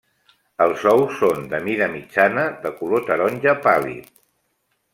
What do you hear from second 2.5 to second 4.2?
de color taronja pàl·lid.